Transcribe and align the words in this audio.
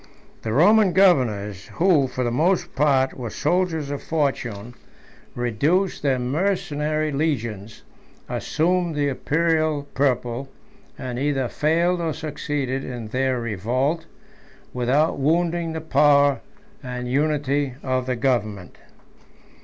The 0.41 0.51
Roman 0.51 0.93
governors, 0.93 1.67
who, 1.75 2.07
for 2.07 2.23
the 2.23 2.31
most 2.31 2.73
part, 2.75 3.13
were 3.13 3.29
soldiers 3.29 3.91
of 3.91 4.01
fortune, 4.01 4.73
seduced 5.35 6.01
their 6.01 6.17
mercenary 6.17 7.11
legions, 7.11 7.83
assumed 8.27 8.95
the 8.95 9.09
Imperial 9.09 9.83
purple, 9.93 10.49
and 10.97 11.19
either 11.19 11.47
failed 11.47 12.01
or 12.01 12.13
succeeded 12.13 12.83
in 12.83 13.09
their 13.09 13.39
revolt, 13.39 14.07
without 14.73 15.19
wounding 15.19 15.73
the 15.73 15.81
power 15.81 16.39
and 16.83 17.07
unity 17.07 17.75
of 17.83 18.09
government. 18.19 18.77